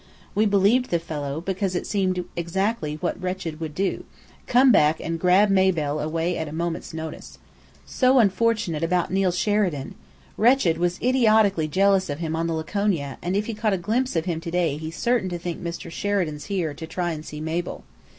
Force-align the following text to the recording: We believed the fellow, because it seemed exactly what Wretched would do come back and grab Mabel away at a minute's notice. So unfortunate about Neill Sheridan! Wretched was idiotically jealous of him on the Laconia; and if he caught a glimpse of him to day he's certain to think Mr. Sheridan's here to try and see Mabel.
We 0.33 0.47
believed 0.47 0.89
the 0.89 0.97
fellow, 0.97 1.41
because 1.41 1.75
it 1.75 1.85
seemed 1.85 2.25
exactly 2.35 2.95
what 3.01 3.21
Wretched 3.21 3.59
would 3.59 3.75
do 3.75 4.03
come 4.47 4.71
back 4.71 4.99
and 4.99 5.19
grab 5.19 5.51
Mabel 5.51 5.99
away 5.99 6.39
at 6.39 6.47
a 6.47 6.51
minute's 6.51 6.91
notice. 6.91 7.37
So 7.85 8.17
unfortunate 8.17 8.83
about 8.83 9.11
Neill 9.13 9.31
Sheridan! 9.31 9.93
Wretched 10.37 10.79
was 10.79 10.99
idiotically 11.03 11.67
jealous 11.67 12.09
of 12.09 12.17
him 12.17 12.35
on 12.35 12.47
the 12.47 12.53
Laconia; 12.55 13.19
and 13.21 13.35
if 13.35 13.45
he 13.45 13.53
caught 13.53 13.73
a 13.73 13.77
glimpse 13.77 14.15
of 14.15 14.25
him 14.25 14.41
to 14.41 14.49
day 14.49 14.77
he's 14.77 14.97
certain 14.97 15.29
to 15.29 15.37
think 15.37 15.61
Mr. 15.61 15.91
Sheridan's 15.91 16.45
here 16.45 16.73
to 16.73 16.87
try 16.87 17.11
and 17.11 17.23
see 17.23 17.39
Mabel. 17.39 17.83